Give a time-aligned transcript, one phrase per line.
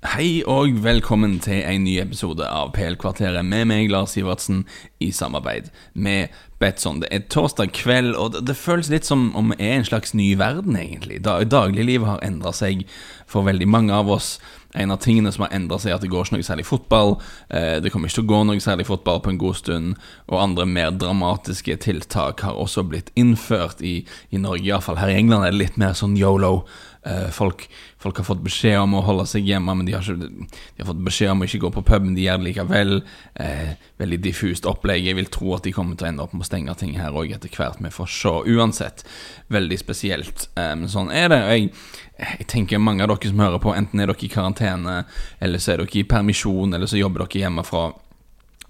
[0.00, 4.62] Hei og velkommen til en ny episode av PL-kvarteret med meg, Lars Sivertsen,
[4.96, 7.02] i samarbeid med Betson.
[7.02, 10.14] Det er torsdag kveld, og det, det føles litt som om vi er en slags
[10.16, 11.20] ny verden, egentlig.
[11.28, 12.86] Da, dagliglivet har endra seg
[13.28, 14.38] for veldig mange av oss.
[14.72, 17.16] En av tingene som har endra seg, er at det går ikke noe særlig fotball.
[17.52, 19.96] Eh, det kommer ikke til å gå noe særlig fotball på en god stund.
[20.32, 23.98] Og andre mer dramatiske tiltak har også blitt innført i,
[24.32, 24.64] i Norge.
[24.64, 26.62] Iallfall her i England er det litt mer sånn yolo.
[27.02, 30.48] Eh, folk, folk, har fått beskjed om å holde seg hjemme, men de har, ikke,
[30.50, 32.12] de har fått beskjed om å ikke gå på puben.
[32.16, 32.92] De gjør det likevel.
[33.40, 33.70] Eh,
[34.02, 35.06] veldig diffust opplegg.
[35.08, 37.16] Jeg vil tro at de kommer til å ende opp med å stenge ting her
[37.16, 37.80] òg etter hvert.
[37.80, 38.34] Vi får se.
[38.52, 39.06] Uansett,
[39.48, 40.50] veldig spesielt.
[40.60, 41.40] Eh, men sånn er det.
[41.54, 41.72] Jeg,
[42.20, 45.00] jeg tenker mange av dere som hører på, enten er dere i karantene,
[45.40, 47.88] eller så er dere i permisjon, eller så jobber dere hjemmefra.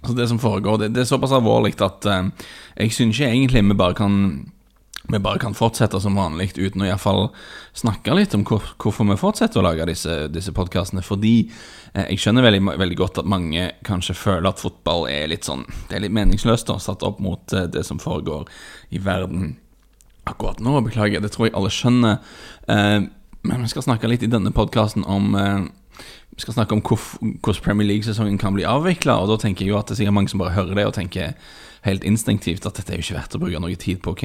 [0.06, 2.30] Så det som foregår, det, det er såpass alvorlig at eh,
[2.78, 4.14] jeg syns ikke egentlig vi bare kan
[5.12, 7.28] vi bare kan fortsette som vanlig uten å iallfall
[7.76, 11.02] snakke litt om hvor, hvorfor vi fortsetter å lage disse, disse podkastene.
[11.04, 11.34] Fordi
[11.94, 15.66] eh, jeg skjønner veldig, veldig, godt at mange kanskje føler at fotball er litt sånn
[15.88, 18.48] Det er litt meningsløst, da, satt opp mot eh, det som foregår
[18.94, 19.56] i verden
[20.30, 20.78] akkurat nå.
[20.86, 22.20] Beklager, det tror jeg alle skjønner.
[22.68, 23.00] Eh,
[23.40, 25.60] men vi skal snakke litt i denne podkasten om eh,
[26.42, 29.18] skal snakke om hvordan Premier League-sesongen kan bli avvikla.
[29.28, 31.36] Da tenker jeg jo at det er sikkert mange som bare hører det og tenker
[31.86, 34.16] helt instinktivt at dette er jo ikke verdt å bruke noe tid på.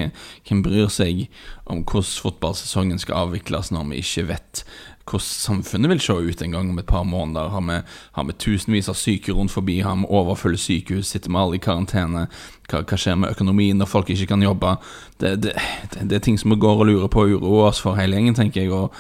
[0.48, 1.28] Hvem bryr seg
[1.72, 4.66] om hvordan fotballsesongen skal avvikles når vi ikke vet
[5.06, 7.50] hvordan samfunnet vil se ut en gang om et par måneder?
[7.54, 9.80] Har vi, har vi tusenvis av syke rundt forbi?
[9.86, 11.08] Har vi overfulle sykehus?
[11.14, 12.26] Sitter vi alle i karantene?
[12.66, 14.76] Hva, hva, skjer med økonomien når folk ikke kan jobbe?
[15.22, 15.54] Det, det,
[15.94, 18.18] det, det er ting som vi går og lurer på og uroer oss for hele
[18.18, 18.74] gjengen, tenker jeg.
[18.74, 18.98] og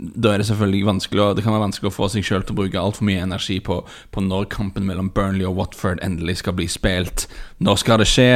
[0.00, 2.60] da er det selvfølgelig vanskelig Det kan være vanskelig å få seg sjøl til å
[2.62, 6.68] bruke altfor mye energi på, på, når kampen mellom Burnley og Watford endelig skal bli
[6.70, 7.26] spilt.
[7.58, 8.30] Når skal det skje?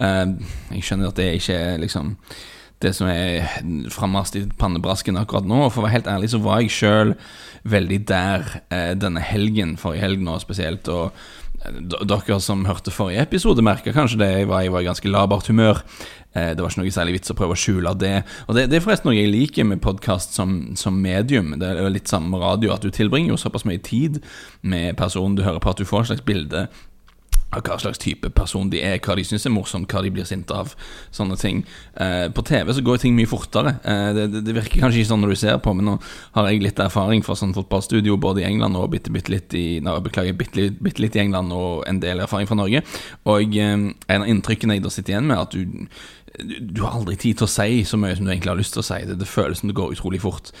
[0.00, 0.36] Uh,
[0.74, 2.14] jeg skjønner at det ikke er liksom
[2.84, 3.46] det som er
[3.88, 5.62] frammest i pannebrasken akkurat nå.
[5.70, 7.14] For å være helt ærlig så var jeg sjøl
[7.64, 10.88] veldig der uh, denne helgen, forrige helg nå spesielt.
[10.92, 11.16] og
[11.72, 14.30] dere som hørte forrige episode, merka kanskje det.
[14.40, 15.82] Jeg var, jeg var i ganske labert humør.
[16.36, 18.16] Eh, det var ikke noe særlig vits å prøve å skjule det.
[18.46, 21.54] Og det, det er forresten noe jeg liker med podkast som, som, medium.
[21.60, 24.20] Det er litt samme radio, at du tilbringer jo såpass mye tid
[24.62, 26.66] med personen du hører på, at du får et slags bilde
[27.64, 30.54] hva slags type person de er, hva de syns er morsomt, hva de blir sinte
[30.54, 30.74] av.
[31.14, 31.62] Sånne ting.
[31.94, 33.76] Eh, på TV så går ting mye fortere.
[33.84, 35.96] Eh, det, det, det, virker kanskje ikke sånn når du ser på, men nå
[36.36, 39.66] har jeg litt erfaring fra sånn fotballstudio både i England og bitte, bitte litt i
[39.84, 42.84] nei, Beklager, bitte, bitte, litt i England og en del erfaring fra Norge.
[43.30, 45.88] Og eh, en av inntrykkene jeg da sitter igjen med, at du
[46.44, 48.82] du har aldri tid til å si så mye som du egentlig har lyst til
[48.82, 48.98] å si.
[49.08, 50.52] Det, det føles som det går utrolig fort.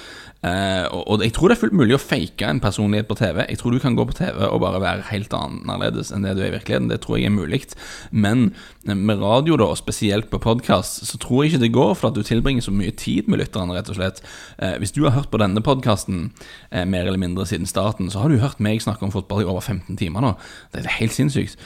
[0.46, 3.42] Eh, og, og, jeg tror det er fullt mulig å fake en personlighet på TV.
[3.48, 6.42] Jeg tror du kan gå på TV og bare være helt annerledes enn det du
[6.44, 6.90] er i virkeligheten.
[6.92, 7.62] Det tror jeg er mulig.
[8.10, 8.50] Men
[8.84, 12.18] med radio, da, og spesielt på podkast, så tror jeg ikke det går, for at
[12.18, 14.22] du tilbringer så mye tid med lytterne, rett og slett.
[14.60, 16.30] Eh, hvis du har hørt på denne podkasten
[16.70, 19.48] eh, mer eller mindre siden starten, så har du hørt meg snakke om fotball i
[19.48, 20.36] over 15 timer nå.
[20.74, 21.56] Det er helt sinnssykt.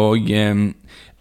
[0.00, 0.30] og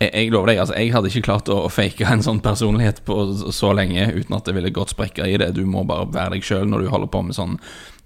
[0.10, 3.18] jeg, lover deg, altså, jeg hadde ikke klart å, fake en sånn personlighet på
[3.56, 5.54] så lenge uten at det ville gått sprekker i det.
[5.58, 7.60] Du må bare være deg sjøl når du holder på med sånn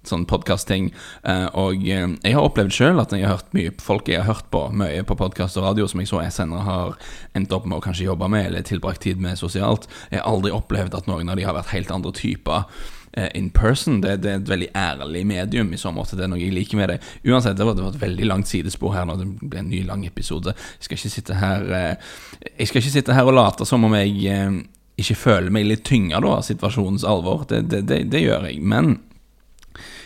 [0.08, 0.86] sånn podkast-ting.
[1.26, 4.30] Uh, og uh, jeg har opplevd sjøl at jeg har hørt mye folk jeg har
[4.30, 6.94] hørt på mye på podkast og radio, som jeg så jeg senere har
[7.36, 9.88] endt opp med å kanskje jobbe med eller tilbrakt tid med sosialt.
[10.08, 12.97] Jeg har aldri opplevd at noen av de har vært helt andre typer Eh,
[13.34, 14.00] in person.
[14.00, 16.16] Det, det, er et veldig ærlig medium i så måte.
[16.18, 16.98] Det er noe jeg liker med det.
[17.24, 19.18] Uansett, det var, det var et veldig langt sidespor her nå.
[19.20, 20.54] Det ble en ny lang episode.
[20.54, 22.14] Jeg skal ikke sitte her eh,
[22.54, 24.58] Jeg skal ikke sitte her og late som om jeg eh,
[24.98, 27.46] ikke føler meg litt tynga av situasjonens alvor.
[27.48, 28.62] Det, det, det gjør jeg.
[28.62, 28.98] Men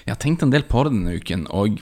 [0.04, 1.80] jeg har tenkt en del på det denne uken, og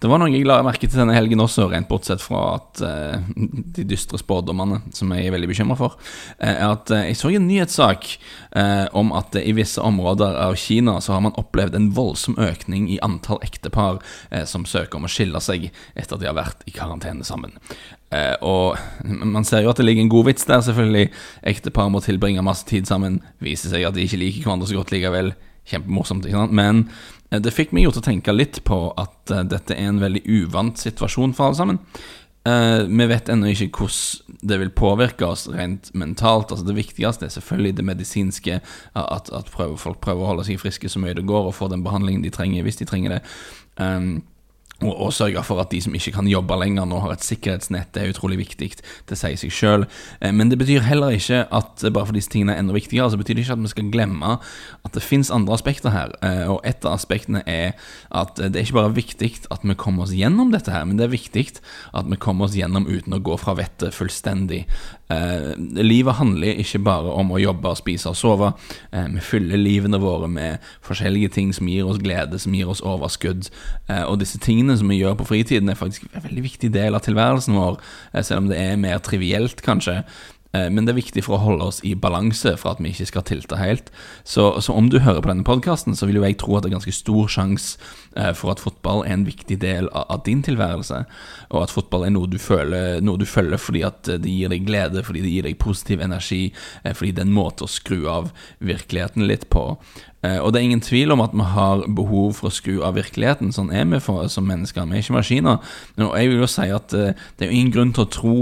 [0.00, 3.20] det var noe jeg la merke til denne helgen også, rent bortsett fra at uh,
[3.36, 5.98] de dystre spådommene, som jeg er veldig bekymra for,
[6.40, 8.14] uh, er at uh, jeg så en nyhetssak
[8.96, 12.96] om at i visse områder av Kina så har man opplevd en voldsom økning i
[13.04, 14.00] antall ektepar
[14.50, 17.54] som søker om å skille seg etter at de har vært i karantene sammen.
[18.42, 18.74] og
[19.06, 21.12] man ser jo at det ligger en god vits der, selvfølgelig.
[21.52, 24.90] Ektepar må tilbringe masse tid sammen, viser seg at de ikke liker hverandre så godt
[24.96, 25.30] likevel.
[25.70, 26.58] Kjempemorsomt, ikke sant?
[26.58, 29.90] Men Eh, det fikk meg jo til å tenke litt på at uh, dette er
[29.90, 31.78] en veldig uvant situasjon for alle sammen.
[32.48, 36.50] Uh, vi vet ennå ikke hvordan det vil påvirke oss rent mentalt.
[36.50, 38.60] Altså Det viktigste er selvfølgelig det medisinske,
[38.96, 42.24] at, folk prøver å holde seg friske så mye det går og få den behandlingen
[42.24, 43.22] de trenger, hvis de trenger det.
[43.76, 44.22] Um,
[44.80, 47.92] og, og sørge for at de som ikke kan jobbe lenger, nå har et sikkerhetsnett.
[47.94, 48.70] Det er utrolig viktig.
[49.08, 49.86] Det sier seg sjøl.
[50.20, 53.20] Eh, men det betyr heller ikke at bare for disse tingene er enda viktigere, så
[53.20, 54.36] betyr det ikke at vi skal glemme
[54.86, 56.14] at det fins andre aspekter her.
[56.24, 57.76] Eh, og et av aspektene er
[58.10, 61.08] at det er ikke bare viktig at vi kommer oss gjennom dette her, men det
[61.08, 61.46] er viktig
[61.96, 64.64] at vi kommer oss gjennom uten å gå fra vettet fullstendig.
[65.10, 65.52] Eh,
[65.82, 68.52] livet handler ikke bare om å jobbe, spise og sove.
[68.90, 73.50] vi fyller livene våre med forskjellige ting som gir oss glede, som gir oss overskudd.
[73.88, 77.04] og disse tingene som vi gjør på fritiden, er faktisk en veldig viktig del av
[77.04, 77.80] tilværelsen vår,
[78.14, 80.04] eh, selv om det er mer trivielt, kanskje.
[80.52, 83.08] Eh, men det er viktig for å holde oss i balanse, for at vi ikke
[83.10, 83.90] skal tilte helt.
[84.26, 86.72] Så, så om du hører på denne podkasten, så vil jo jeg tro at det
[86.72, 87.78] er ganske stor sjanse
[88.16, 91.04] eh, for at fotball er en viktig del av, av, din tilværelse,
[91.50, 94.66] og at fotball er noe du, føler, noe du føler fordi at det gir deg
[94.66, 96.42] glede, fordi det gir deg positiv energi,
[96.84, 99.64] fordi det er en måte å skru av virkeligheten litt på.
[100.22, 102.98] Eh, og det er ingen tvil om at vi har behov for å skru av
[102.98, 103.54] virkeligheten.
[103.56, 104.88] Sånn er vi for, som mennesker.
[104.90, 105.72] Vi er ikke maskiner.
[105.96, 108.36] Og jeg vil jo si at eh, det er ingen grunn til å tro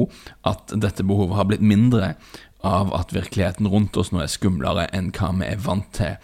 [0.49, 2.15] at dette behovet har blitt mindre
[2.67, 6.17] av at virkeligheten rundt oss nå er skumlere enn hva vi er vant til,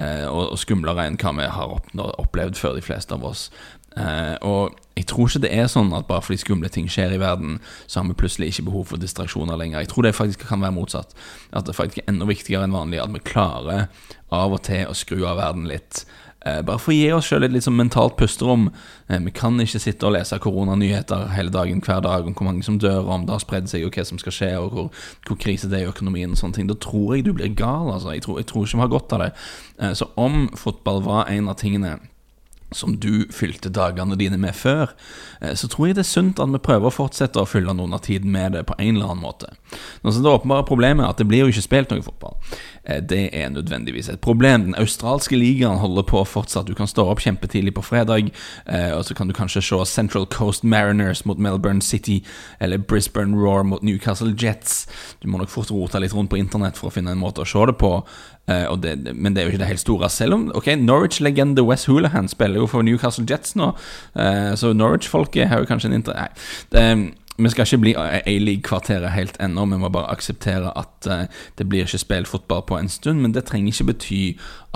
[0.00, 3.50] eh, og skumlere enn hva vi har opplevd før, de fleste av oss.
[3.96, 7.58] Og jeg tror ikke det er sånn at bare fordi skumle ting skjer i verden,
[7.86, 9.82] så har vi plutselig ikke behov for distraksjoner lenger.
[9.82, 11.14] Jeg tror det faktisk kan være motsatt.
[11.52, 13.88] At det faktisk er enda viktigere enn vanlig at vi klarer
[14.32, 16.04] av og til å skru av verden litt.
[16.44, 18.66] Eh, bare for å gi oss sjøl et litt sånn mentalt pusterom.
[19.06, 22.66] Eh, vi kan ikke sitte og lese koronanyheter hele dagen hver dag om hvor mange
[22.66, 25.38] som dør, om det har spredd seg, og hva som skal skje, og hvor, hvor
[25.40, 26.70] krise det er i økonomien og sånne ting.
[26.70, 28.10] Da tror jeg du blir gal, altså.
[28.16, 29.30] Jeg tror, jeg tror ikke vi har godt av det.
[29.98, 31.96] Så om fotball var en av tingene
[32.74, 34.92] som du fylte dagene dine med før,
[35.40, 37.94] eh, så tror jeg det er sunt at vi prøver å fortsette å fylle noen
[37.94, 39.52] av tiden med det på en eller annen måte.
[40.02, 42.36] Nå så Det åpenbare problemet er at det blir jo ikke spilt noe fotball.
[42.84, 44.64] Eh, det er nødvendigvis et problem.
[44.64, 46.66] Den australske ligaen holder på fortsatt.
[46.66, 48.30] Du kan stå opp kjempetidlig på fredag,
[48.66, 52.24] eh, og så kan du kanskje se Central Coast Mariners mot Melbourne City,
[52.60, 54.86] eller Brisbane Roar mot Newcastle Jets.
[55.20, 57.46] Du må nok fort rote litt rundt på internett for å finne en måte å
[57.46, 58.04] se det på.
[58.50, 60.10] Uh, det, men det er jo ikke det helt store.
[60.10, 63.72] Selv om ok, Norwich-legende West Hoolahan spiller jo for Newcastle Jets nå,
[64.18, 66.18] uh, så Norwich-folket har jo kanskje en inter...
[66.18, 66.30] Nei.
[66.74, 66.86] Det,
[67.36, 71.22] vi skal ikke bli A-league-kvarteret helt ennå, vi må bare akseptere at uh,
[71.56, 73.22] det blir ikke spilt fotball på en stund.
[73.24, 74.20] Men det trenger ikke bety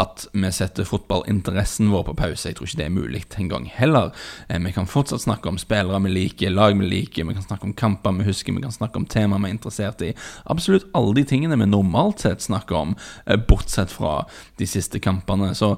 [0.01, 2.49] at vi setter fotballinteressen vår på pause.
[2.49, 4.13] Jeg tror ikke det er mulig engang heller.
[4.49, 7.69] Uh, vi kan fortsatt snakke om spillere vi liker, lag vi liker, vi kan snakke
[7.69, 10.15] om kamper vi husker, vi kan snakke om temaer vi er interessert i.
[10.49, 12.97] Absolutt alle de tingene vi normalt sett snakker om,
[13.29, 14.23] uh, bortsett fra
[14.57, 15.53] de siste kampene.
[15.53, 15.75] Så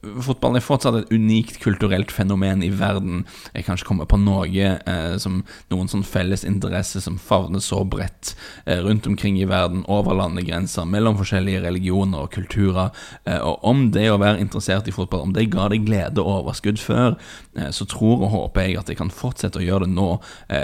[0.00, 3.26] fotball er fortsatt et unikt kulturelt fenomen i verden.
[3.52, 4.72] Jeg kan ikke komme på noe
[5.20, 5.40] som
[5.72, 10.14] noen sånn felles felles interesse som favner så bredt eh, rundt omkring i verden, over
[10.14, 12.92] landegrenser, mellom forskjellige religioner og kulturer.
[13.24, 16.44] Eh, og om det å være interessert i fotball, om det ga deg glede og
[16.44, 17.16] overskudd før,
[17.56, 20.08] eh, så tror og håper jeg at jeg kan fortsette å gjøre det nå,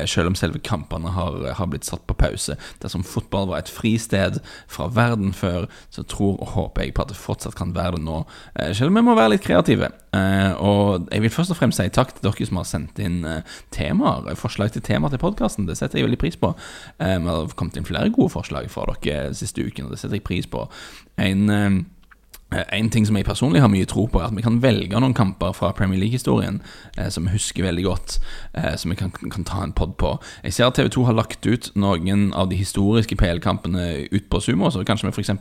[0.08, 2.54] selv om selve kampene har, har blitt satt på pause.
[2.82, 4.38] Dersom fotball var et fristed
[4.70, 8.04] fra verden før, så tror og håper jeg på at det fortsatt kan være det
[8.04, 8.20] nå,
[8.76, 9.90] selv om vi må være litt kreative.
[10.62, 13.18] Og jeg vil først og fremst si takk til dere som har sendt inn
[13.74, 15.66] temaer, forslag til temaer til podkast podkasten.
[15.66, 16.54] Det setter jeg veldig pris på.
[16.98, 20.18] Eh, vi har kommet inn flere gode forslag fra dere siste uken, og det setter
[20.18, 20.68] jeg pris på.
[21.18, 21.84] En eh,
[22.48, 25.12] en ting som jeg personlig har mye tro på, er at vi kan velge noen
[25.16, 26.62] kamper fra Premier League-historien
[26.96, 28.14] eh, som vi husker veldig godt,
[28.56, 30.14] eh, som vi kan, kan, ta en pod på.
[30.46, 34.70] Jeg ser at TV2 har lagt ut noen av de historiske PL-kampene ut på Sumo,
[34.72, 35.34] så kanskje vi f.eks.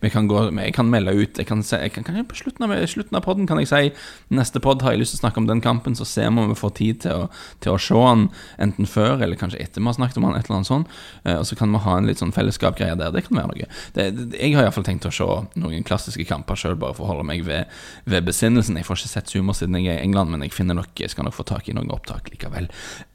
[0.00, 0.30] Vi kan
[0.64, 3.22] Jeg kan melde ut jeg kan se, jeg kan, kan På slutten av, slutten av
[3.22, 3.92] podden kan jeg si
[4.32, 6.48] neste pod har jeg lyst til å snakke om den kampen, så ser vi om
[6.48, 7.28] vi får tid til å,
[7.60, 8.28] til å se den
[8.64, 10.96] enten før eller kanskje etter vi har snakket om den, et eller annet sånt.
[11.24, 13.12] Eh, og så kan vi ha en litt sånn fellesskapgreie der.
[13.12, 13.68] Det kan være noe.
[13.92, 15.28] Det, det, jeg har iallfall tenkt å se
[15.60, 17.66] noen klassiske klassiske kamper sjøl, bare for å holde meg ved,
[18.06, 18.76] ved, besinnelsen.
[18.78, 21.10] Jeg får ikke sett Zoomer siden jeg er i England, men jeg finner nok, jeg
[21.10, 22.68] skal nok få tak i noen opptak likevel.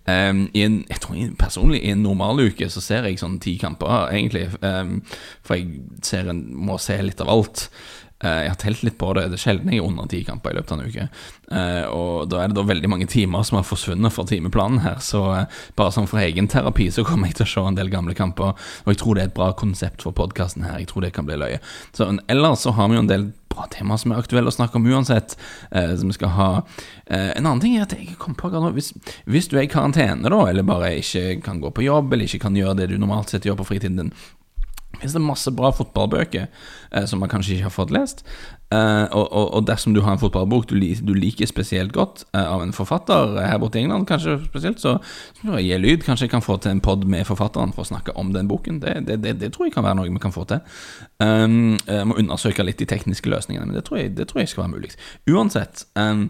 [0.09, 4.49] Um, en, jeg tror Personlig, i en normaluke så ser jeg sånn ti kamper, egentlig.
[4.61, 5.01] Um,
[5.43, 7.69] for jeg en, må se litt av alt.
[8.19, 9.29] Uh, jeg har telt litt på det.
[9.31, 11.05] Det er sjelden jeg er under ti kamper i løpet av en uke.
[11.49, 14.97] Uh, og da er det da veldig mange timer som har forsvunnet fra timeplanen her.
[15.03, 17.91] Så uh, bare sånn for egen terapi så kommer jeg til å se en del
[17.93, 18.57] gamle kamper.
[18.83, 20.81] Og jeg tror det er et bra konsept for podkasten her.
[20.81, 21.61] Jeg tror det kan bli løye.
[21.95, 24.75] Så ellers så har vi jo en del bra temaer som er aktuelle å snakke
[24.77, 25.37] om uansett.
[25.71, 26.49] som vi skal ha
[27.09, 28.91] En annen ting er at jeg kom på hvis,
[29.25, 32.43] hvis du er i karantene, da, eller bare ikke kan gå på jobb, eller ikke
[32.45, 34.13] kan gjøre det du normalt sett gjør på fritiden din,
[34.97, 38.25] finnes det masse bra fotballbøker eh, som man kanskje ikke har fått lest.
[38.69, 42.61] Uh, og, og, dersom du har en fotballbok du, du liker spesielt godt uh, av
[42.61, 44.99] en forfatter her borte i England, kanskje spesielt, så,
[45.39, 46.03] så gi lyd.
[46.05, 48.77] Kanskje jeg kan få til en pod med forfatteren for å snakke om den boken.
[48.83, 50.61] Det, det, det, det, tror jeg kan være noe vi kan få til.
[51.17, 54.67] Um, jeg må undersøke litt de tekniske løsningene, men det tror jeg, tror jeg skal
[54.67, 54.93] være mulig.
[55.33, 56.27] Uansett, um,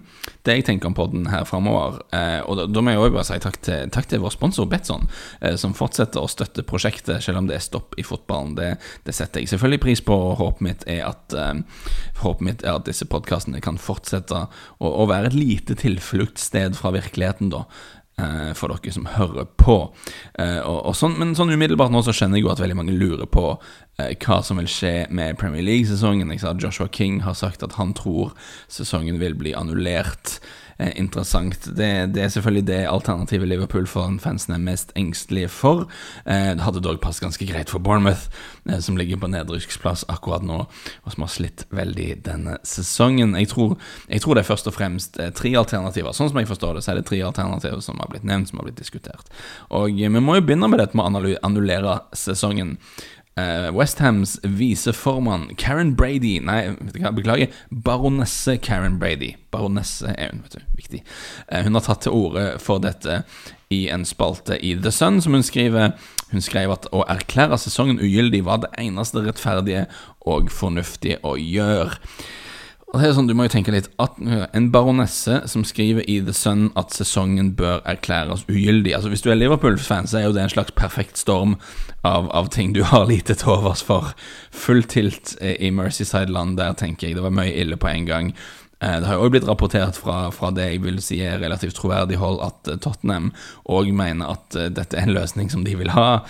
[0.48, 3.30] det jeg tenker om podden her framover, uh, og da, da, må jeg også bare
[3.34, 5.12] si takk til, takk til vår sponsor Betson,
[5.60, 8.56] som fortsetter å støtte prosjektet selv om det er stopp i fotballen.
[8.56, 8.72] Det,
[9.12, 11.36] setter jeg selvfølgelig pris på, og håpet mitt er at
[12.30, 16.94] håpet mitt er at disse podkastene kan fortsette å, å, være et lite tilfluktssted fra
[16.96, 17.66] virkeligheten, da.
[18.20, 19.78] Eh, for dere som hører på.
[20.40, 23.30] Eh, og, sånn, men sånn umiddelbart nå så skjønner jeg jo at veldig mange lurer
[23.32, 26.34] på eh, hva som vil skje med Premier League-sesongen.
[26.60, 28.34] Joshua King har sagt at han tror
[28.68, 30.40] sesongen vil bli annullert
[30.80, 31.66] interessant.
[31.76, 35.88] Det, det, er selvfølgelig det alternativet Liverpool-fansen er mest engstelige for.
[36.26, 38.30] Eh, det hadde dog passet ganske greit for Bournemouth,
[38.70, 40.62] eh, som ligger på nedrykksplass akkurat nå,
[41.04, 43.36] og som har slitt veldig denne sesongen.
[43.40, 43.76] Jeg tror,
[44.08, 46.16] jeg tror det er først og fremst eh, tre alternativer.
[46.16, 48.62] Sånn som jeg forstår det, så er det tre alternativer som har blitt nevnt, som
[48.62, 49.32] har blitt diskutert.
[49.70, 52.78] Og eh, vi må jo begynne med dette med å annullere sesongen.
[53.38, 56.76] Uh, Westhams viseformann Karen Brady Nei,
[57.16, 57.48] beklager.
[57.72, 59.36] Baronesse Karen Brady.
[59.52, 60.66] Baronesse er hun, vet du.
[60.76, 61.04] Viktig.
[61.48, 63.22] Uh, hun har tatt til orde for dette
[63.72, 65.94] i en spalte i The Sun, som hun skriver.
[66.34, 69.86] Hun skrev at å erklære sesongen ugyldig var det eneste rettferdige
[70.28, 71.96] og fornuftige å gjøre.
[72.90, 74.18] Og det er sånn, Du må jo tenke litt at
[74.58, 79.30] En baronesse som skriver i The Sun at sesongen bør erklæres ugyldig Altså Hvis du
[79.30, 81.60] er Liverpool-fan, så er jo det en slags perfekt storm
[82.08, 84.14] av, av ting du har lite til overs for.
[84.56, 87.18] Full tilt i Mercyside-land der, tenker jeg.
[87.18, 88.30] Det var mye ille på en gang.
[88.80, 91.76] Eh, det har jo også blitt rapportert fra, fra, det jeg vil si er relativt
[91.76, 93.34] troverdig hold, at eh, Tottenham
[93.68, 96.24] òg mener at eh, dette er en løsning som de vil ha.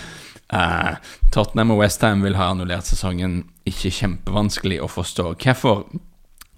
[0.49, 0.95] Uh,
[1.29, 3.43] Tottenham og Westham vil ha annullert sesongen.
[3.69, 5.83] Ikke kjempevanskelig å forstå hvorfor.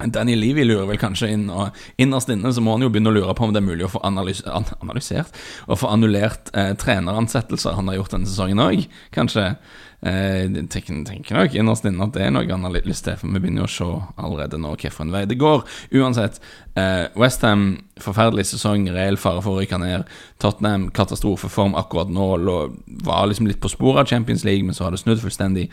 [0.07, 3.15] Danny Levy lurer vel kanskje inn, og innerst inne så må han jo begynne å
[3.15, 6.73] lure på om det er mulig å få analys an analysert og få annullert eh,
[6.79, 9.53] treneransettelser han har gjort denne sesongen òg, kanskje.
[10.01, 13.29] Eh, tenker, tenker nok innerst inne at det er noe han har lyst til, for
[13.29, 13.89] vi begynner jo å se
[14.23, 15.61] allerede nå hvilken vei det går.
[16.01, 16.39] Uansett,
[16.73, 20.09] eh, Westham, forferdelig sesong, reell fare for å rykke ned.
[20.41, 22.57] Tottenham, katastrofeform akkurat nå, lå,
[23.05, 25.67] var liksom litt på sporet av Champions League, men så har det snudd fullstendig.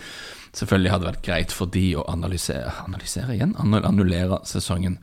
[0.53, 3.57] Selvfølgelig hadde det vært greit for de å analysere Analysere igjen?
[3.57, 4.99] Annullere sesongen.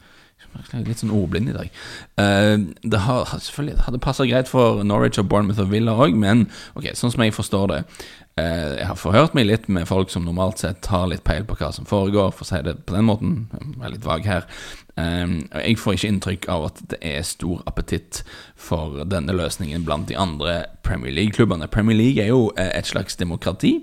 [0.85, 1.71] Litt sånn ordblind i dag.
[2.19, 6.45] Uh, det har, selvfølgelig hadde passa greit for Norwich og Bournemouth og Villa òg, men
[6.75, 10.27] ok, sånn som jeg forstår det uh, Jeg har forhørt meg litt med folk som
[10.27, 13.07] normalt sett har litt peil på hva som foregår, for å si det på den
[13.09, 13.35] måten.
[13.53, 14.47] Jeg er litt vag her.
[14.95, 18.23] Um, jeg får ikke inntrykk av at det er stor appetitt
[18.55, 21.67] for denne løsningen blant de andre Premier League-klubbene.
[21.71, 23.79] Premier League er jo et slags demokrati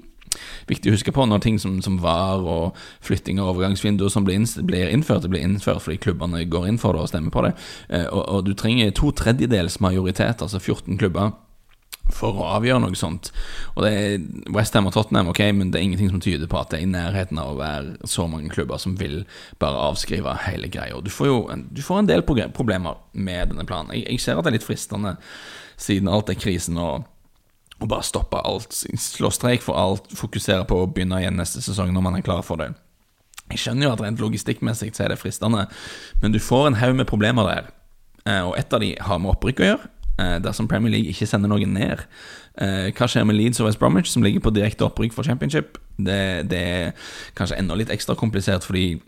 [0.70, 4.40] viktig å huske på når ting som, som VAR og flytting av overgangsvinduer som blir,
[4.42, 7.54] innført, det blir innført fordi klubbene går inn for det og stemmer på det.
[7.88, 11.32] Eh, og, og du trenger to tredjedels majoritet, altså 14 klubber
[12.12, 13.30] for å avgjøre noe sånt.
[13.76, 14.24] Og det er
[14.54, 16.90] Westham og Tottenham, ok, men det er ingenting som tyder på at det er i
[16.90, 19.22] nærheten av å være så mange klubber som vil
[19.62, 20.98] bare avskrive hele greia.
[21.00, 23.94] Du får jo en, du får en del problemer med denne planen.
[23.96, 25.16] Jeg, jeg ser at det er litt fristende,
[25.80, 27.08] siden alt er krisen og
[27.82, 31.92] og bare stoppe alt, slå streik for alt, fokusere på å begynne igjen neste sesong
[31.94, 32.70] når man er klar for det.
[33.52, 35.66] Jeg skjønner jo at rent logistikkmessig så er det fristende,
[36.22, 37.72] men du får en haug med problemer der.
[38.24, 39.90] Eh, og ett av de har med opprykk å gjøre,
[40.22, 42.04] eh, dersom Premier League ikke sender noen ned.
[42.56, 45.78] Eh, hva skjer med Leeds og West Bromwich, som ligger på direkte opprykk for championship?
[45.98, 46.92] Det, det er
[47.36, 49.02] kanskje enda litt ekstra komplisert, fordi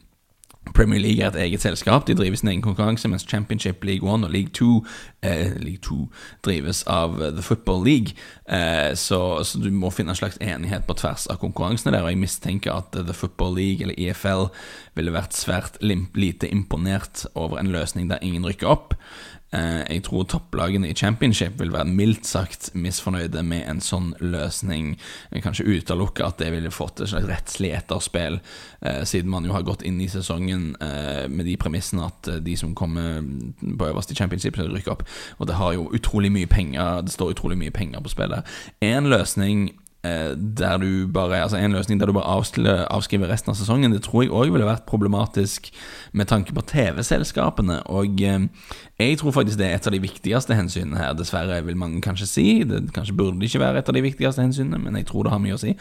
[0.75, 2.07] Premier League er et eget selskap.
[2.07, 4.85] De driver sin egen konkurranse, mens Championship, League One og League Two,
[5.23, 6.09] eh, League Two
[6.45, 8.15] drives av The Football League.
[8.49, 12.03] Eh, så, så, du må finne en slags enighet på tvers av konkurransene der.
[12.03, 14.49] Og jeg mistenker at The Football League, eller EFL,
[14.95, 18.95] ville vært svært lite imponert over en løsning der ingen rykker opp.
[19.55, 24.95] Eh, jeg tror topplagene i championship vil være mildt sagt misfornøyde med en sånn løsning.
[25.31, 28.41] Jeg kan ikke utelukke at det ville fått et slags rettslig etterspill,
[28.83, 32.57] eh, siden man jo har gått inn i sesongen eh, med de premissene at de
[32.59, 33.23] som kommer
[33.63, 35.07] på øverst i championship, skal rykke opp.
[35.39, 38.47] Og det har jo utrolig mye penger Det står utrolig mye penger på spillet.
[38.83, 39.73] En løsning
[40.05, 44.23] der du bare, altså en løsning der du bare avskriver, resten av sesongen, det tror
[44.23, 45.71] jeg òg ville vært problematisk
[46.13, 47.79] med tanke på TV-selskapene.
[47.89, 48.21] Og
[49.05, 51.15] Jeg tror faktisk det er et av de viktigste hensynene her.
[51.19, 52.47] Dessverre vil mange kanskje si.
[52.69, 55.35] Det kanskje burde det ikke være et av de viktigste hensynene, men jeg tror det
[55.35, 55.75] har mye å si.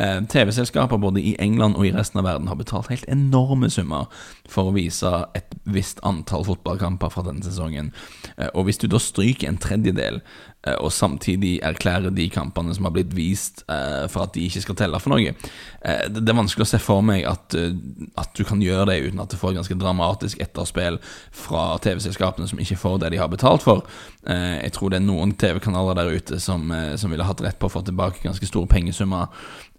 [0.00, 4.08] Eh, TV-selskaper både i England og i resten av verden har betalt helt enorme summer
[4.48, 7.92] for å vise et visst antall fotballkamper fra denne sesongen.
[8.38, 10.22] Eh, og hvis du da stryker en tredjedel
[10.66, 13.64] Eh, og samtidig erklærer de kampene som har blitt vist,
[14.12, 15.32] for at de ikke skal telle for noe.
[15.32, 19.32] Det er vanskelig å se for meg at, at, du kan gjøre det uten at
[19.32, 20.98] det får ganske dramatisk etterspill
[21.34, 23.82] fra TV-selskapene som ikke får det de har betalt for.
[24.26, 27.74] jeg tror det er noen TV-kanaler der ute som, som ville hatt rett på å
[27.74, 29.32] få tilbake ganske store pengesummer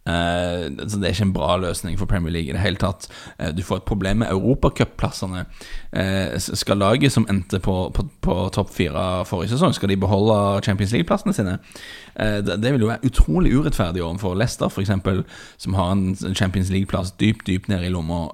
[0.08, 3.08] Uh, så Det er ikke en bra løsning for Premier League i det hele tatt.
[3.40, 5.46] Uh, du får et problem med europacupplassene.
[5.96, 10.62] Uh, skal laget som endte på, på, på topp fire forrige sesong, skal de beholde
[10.66, 11.58] Champions League-plassene sine?
[12.14, 14.92] Det, det, vil jo være utrolig urettferdig overfor Leicester, f.eks.,
[15.58, 18.28] som har en Champions League-plass dypt dypt nede i lomma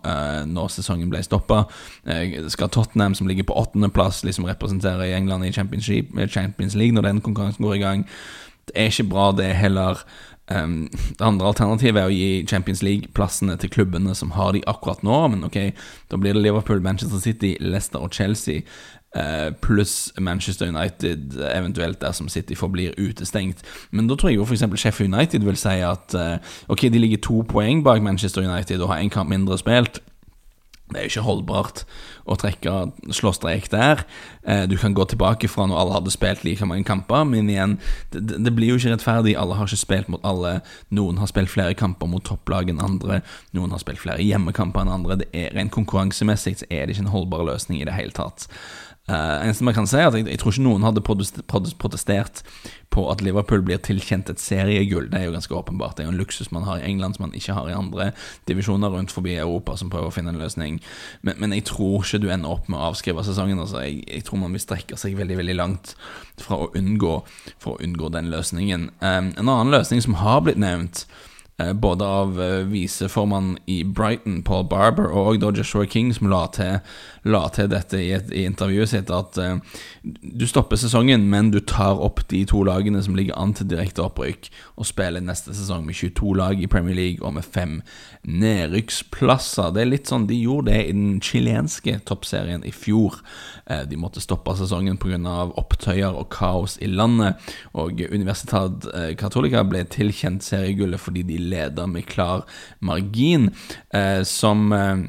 [0.46, 1.62] når sesongen ble stoppa.
[2.52, 7.22] skal Tottenham, som ligger på åttendeplass, liksom representere i England i Champions League når den
[7.22, 8.06] konkurransen går i gang?
[8.70, 10.04] Det er ikke bra, det heller.
[10.50, 15.04] Um, det andre alternativet er å gi Champions League-plassene til klubbene som har de akkurat
[15.06, 15.20] nå.
[15.34, 15.60] Men ok,
[16.10, 18.66] da blir det Liverpool, Manchester City, Leicester og Chelsea.
[19.16, 23.64] Uh, pluss Manchester United, eventuelt der som City forblir utestengt.
[23.92, 24.66] Men da tror jeg jo f.eks.
[24.76, 26.38] Sheffield United vil si at uh,
[26.68, 30.02] ok, de ligger to poeng bak Manchester United og har én kamp mindre spilt.
[30.90, 31.84] Det er jo ikke holdbart
[32.30, 32.74] å trekke
[33.14, 34.02] slå strek der.
[34.42, 37.78] Eh, du kan gå tilbake fra når alle hadde spilt like mange kamper, men igjen,
[38.14, 39.36] det, det, blir jo ikke rettferdig.
[39.38, 40.60] Alle har ikke spilt mot alle.
[40.90, 43.22] Noen har spilt flere kamper mot topplag enn andre.
[43.58, 45.22] Noen har spilt flere hjemmekamper enn andre.
[45.22, 48.50] Det er Rent konkurransemessig så er det ikke en holdbar løsning i det hele tatt.
[49.10, 52.44] Uh, eneste man kan si, at jeg, jeg, tror ikke noen hadde protestert
[52.94, 55.08] på at Liverpool blir tilkjent et seriegull.
[55.10, 55.96] Det er jo ganske åpenbart.
[55.98, 58.12] Det er jo en luksus man har i England som man ikke har i andre
[58.50, 60.78] divisjoner rundt forbi Europa som prøver å finne en løsning.
[61.26, 63.62] Men, men jeg tror ikke du ender opp med å avskrive sesongen.
[63.62, 63.82] Altså.
[63.88, 65.96] Jeg, jeg, tror man vil strekke seg veldig veldig langt
[66.42, 67.16] fra å unngå,
[67.58, 68.92] for å unngå den løsningen.
[69.02, 71.08] Um, en annen løsning som har blitt nevnt,
[71.80, 72.38] både av
[72.70, 76.80] viseformannen viseformann i Brighton, Paul Barber, og da Joshua King, som la til,
[77.24, 79.58] la til dette i, et, i, intervjuet sitt, at uh,
[80.22, 84.04] du stopper sesongen, men du tar opp de to lagene som ligger an til direkte
[84.06, 87.80] opprykk, og spiller neste sesong med 22 lag i Premier League og med fem
[88.24, 89.74] nedrykksplasser.
[89.76, 93.20] Det er litt sånn De gjorde det i den chilenske toppserien i fjor.
[93.90, 95.18] De måtte stoppe sesongen pga.
[95.60, 97.40] opptøyer og kaos i landet,
[97.74, 98.88] og Universitat
[99.20, 102.46] Catolica ble tilkjent seriegullet fordi de leder med klar
[102.86, 103.50] margin,
[103.94, 105.08] eh, som eh,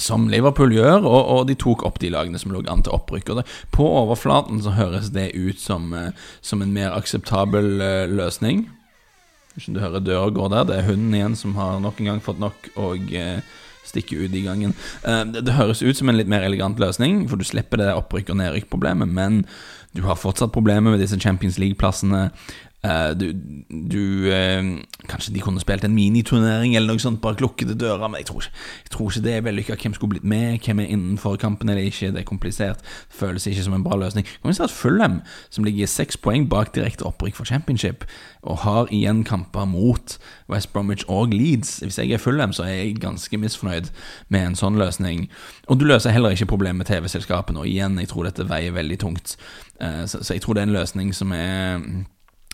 [0.00, 3.32] som Liverpool gjør, og, og, de tok opp de lagene som lå an til opprykk.
[3.32, 8.06] Og det, på overflaten så høres det ut som, eh, som en mer akseptabel uh,
[8.08, 8.66] løsning.
[9.52, 12.24] Hvis du hører døra gå der, det er hunden igjen som har nok en gang
[12.24, 13.44] fått nok og uh,
[13.84, 14.72] stikker ut i gangen.
[15.04, 17.92] Uh, det, det, høres ut som en litt mer elegant løsning, for du slipper det
[17.92, 19.42] opprykk- og nedrykk-problemet, men
[19.92, 22.30] du har fortsatt problemer med disse Champions League-plassene.
[22.82, 23.32] Uh, du,
[23.70, 28.18] du uh, Kanskje de kunne spilt en miniturnering eller noe sånt bare lukkede dører, men
[28.18, 28.48] jeg tror,
[28.82, 29.76] jeg tror ikke det er vellykka.
[29.82, 32.82] Hvem skulle blitt med, hvem er innenfor kampen eller ikke, det er komplisert.
[33.10, 34.26] Føles ikke som en bra løsning.
[34.26, 35.20] Kan vi se at Fulham,
[35.50, 38.06] som ligger seks poeng bak direkte opprykk for championship,
[38.42, 40.16] og har igjen kamper mot
[40.50, 43.92] West Bromwich og Leeds Hvis jeg er Fulham, så er jeg ganske misfornøyd
[44.28, 45.28] med en sånn løsning.
[45.68, 48.98] Og du løser heller ikke problemet med TV-selskapene, og igjen, jeg tror dette veier veldig
[48.98, 49.36] tungt.
[49.78, 51.78] Så, så jeg tror det er en løsning som er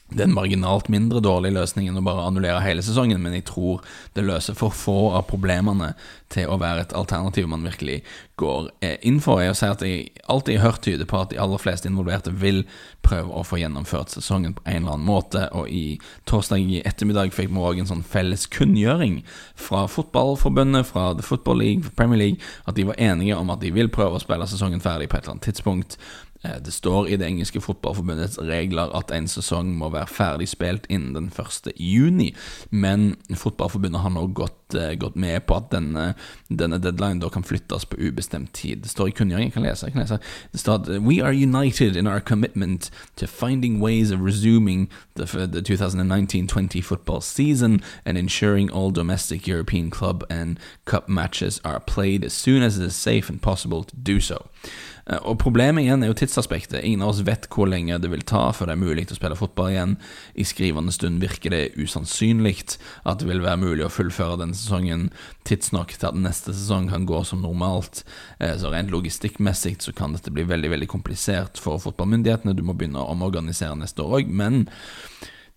[0.08, 3.44] det er en marginalt mindre dårlig løsning enn å bare annullere hele sesongen, men jeg
[3.50, 3.82] tror
[4.16, 5.90] det løser for få av problemene
[6.32, 7.98] til å være et alternativ man virkelig
[8.40, 9.42] går eh, inn for.
[9.42, 12.62] Jeg jeg alltid har hørt tyde på at de aller fleste involverte vil
[13.04, 17.34] prøve å få gjennomført sesongen på en eller annen måte, og i torsdag i ettermiddag
[17.36, 19.20] fikk vi òg en sånn felles kunngjøring
[19.56, 23.72] fra Fotballforbundet, fra The Football League, Premier League, at de var enige om at de
[23.74, 25.98] vil prøve å spille sesongen ferdig på et eller annet tidspunkt.
[26.44, 30.86] Eh, det står i det engelske fotballforbundets regler at en sesong må være ferdig spilt
[30.88, 31.72] innen den 1.
[31.74, 32.34] juni,
[32.70, 36.12] men fotballforbundet har nå gått, uh, gått med på at denne,
[36.48, 38.84] denne deadline kan flyttes på ubestemt tid.
[38.84, 40.20] Det står i kunngjøringen, jeg kan lese, jeg kan lese.
[40.52, 45.26] Det står at We are united in our commitment to finding ways of resuming the,
[45.26, 52.24] the 2019-20 football season and ensuring all domestic European club and cup matches are played
[52.24, 54.46] as soon as it is safe and possible to do so.
[55.08, 56.82] Eh, og Problemet igjen er jo tidsaspektet.
[56.82, 59.38] Ingen av oss vet hvor lenge det vil ta før det er mulig å spille
[59.38, 59.96] fotball igjen.
[60.38, 62.58] I skrivende stund virker det usannsynlig
[63.08, 65.08] at det vil være mulig å fullføre denne sesongen
[65.48, 68.04] tidsnok til at neste sesong kan gå som normalt.
[68.38, 72.56] Eh, så rent logistikkmessig så kan dette bli veldig veldig komplisert for fotballmyndighetene.
[72.56, 74.32] Du må begynne å omorganisere neste år òg.
[74.32, 74.64] Men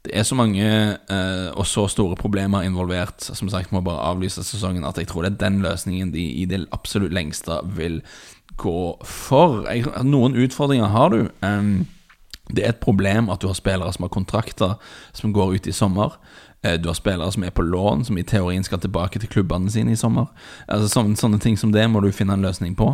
[0.01, 4.41] det er så mange eh, og så store problemer involvert, som sagt må bare avlyse
[4.47, 7.99] sesongen, at jeg tror det er den løsningen de i det absolutt lengste vil
[8.61, 9.65] gå for.
[9.65, 11.25] Jeg, noen utfordringer har du.
[11.41, 11.81] Um,
[12.51, 14.77] det er et problem at du har spillere som har kontrakter
[15.17, 16.17] som går ut i sommer.
[16.63, 19.71] Eh, du har spillere som er på lån, som i teorien skal tilbake til klubbene
[19.71, 20.27] sine i sommer.
[20.67, 22.91] Altså sånne, sånne ting som det må du finne en løsning på.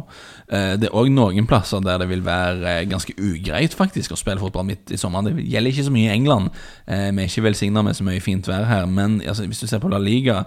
[0.47, 4.19] Eh, det er òg noen plasser der det vil være eh, ganske ugreit faktisk å
[4.19, 5.33] spille fotball midt i sommeren.
[5.33, 6.49] Det gjelder ikke så mye i England.
[6.87, 9.83] Vi er ikke velsigna med så mye fint vær her, men altså, hvis du ser
[9.83, 10.45] på La Liga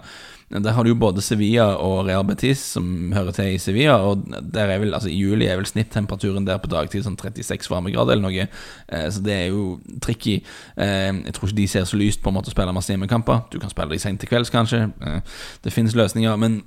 [0.51, 3.95] der har du jo både Sevilla og Real Betis, som hører til i Sevilla.
[4.03, 7.71] Og der er vel, altså I juli er vel snittemperaturen der på dagtid sånn 36
[7.71, 8.47] varmegrader eller noe.
[8.91, 10.41] Eh, så det er jo tricky.
[10.75, 13.45] Eh, jeg tror ikke de ser så lyst på en måte å spille masse hjemmekamper.
[13.53, 14.89] Du kan spille de sent til kvelds, kanskje.
[15.01, 15.21] Eh,
[15.63, 16.35] det finnes løsninger.
[16.41, 16.61] Men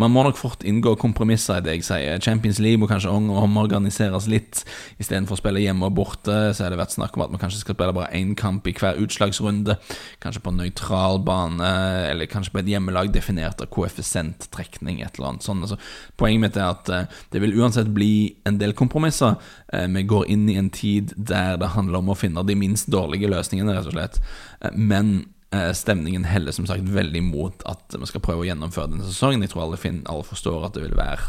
[0.00, 2.22] man må nok fort inngå kompromisser i det jeg sier.
[2.22, 4.62] Champions League må kanskje omorganiseres litt.
[5.02, 7.62] Istedenfor å spille hjemme og borte, så har det vært snakk om at man kanskje
[7.62, 9.76] skal spille bare én kamp i hver utslagsrunde.
[10.22, 11.72] Kanskje på nøytral bane,
[12.10, 15.66] eller kanskje på et hjemmelag definert av koeffisienttrekning, et eller annet sånt.
[15.66, 15.78] Altså,
[16.20, 18.14] poenget mitt er at uh, det vil uansett bli
[18.48, 19.38] en del kompromisser.
[19.72, 22.90] Uh, vi går inn i en tid der det handler om å finne de minst
[22.92, 24.20] dårlige løsningene, rett og slett.
[24.62, 25.43] Uh, men Eh,
[25.76, 29.44] stemningen heller som sagt veldig mot at vi skal prøve å gjennomføre denne sesongen.
[29.44, 31.28] Jeg tror alle, finner, alle forstår at det vil være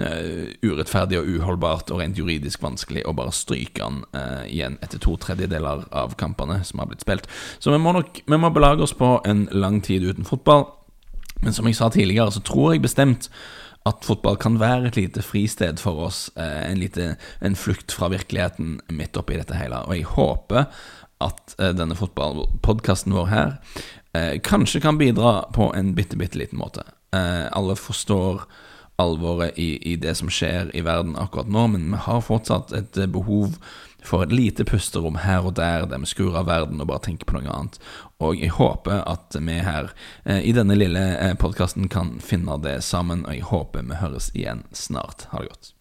[0.00, 5.02] uh, urettferdig og uholdbart og rent juridisk vanskelig å bare stryke den uh, igjen etter
[5.02, 7.28] to tredjedeler av kampene som har blitt spilt.
[7.62, 10.66] Så vi må nok vi må belage oss på en lang tid uten fotball.
[11.42, 13.28] Men som jeg sa tidligere, så tror jeg bestemt
[13.88, 16.28] at fotball kan være et lite fristed for oss.
[16.38, 19.80] En, lite, en flukt fra virkeligheten midt oppi dette hele.
[19.88, 20.68] Og jeg håper
[21.22, 23.54] at eh, denne fotballpodkasten vår her
[24.16, 26.84] eh, kanskje kan bidra på en bitte, bitte liten måte.
[27.14, 28.44] Eh, alle forstår
[28.96, 33.00] alvoret i, i, det som skjer i verden akkurat nå, men vi har fortsatt et
[33.10, 33.56] behov
[34.02, 37.28] for et lite pusterom her og der, der vi skrur av verden og bare tenker
[37.28, 37.78] på noe annet.
[38.22, 39.92] Og jeg håper at vi her
[40.24, 44.66] eh, i denne lille podkasten kan finne det sammen, og jeg håper vi høres igjen
[44.76, 45.28] snart.
[45.32, 45.72] Ha det godt.